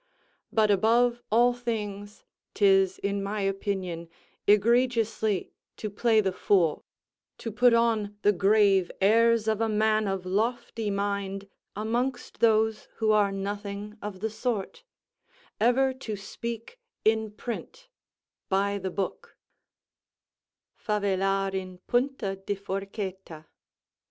[0.51, 2.23] But, above all things,
[2.55, 4.09] 'tis in my opinion
[4.47, 6.83] egregiously to play the fool,
[7.37, 13.11] to put on the grave airs of a man of lofty mind amongst those who
[13.11, 14.83] are nothing of the sort:
[15.59, 17.87] ever to speak in print
[18.49, 19.37] (by the book),
[20.75, 23.45] "Favellare in puma di forchetta."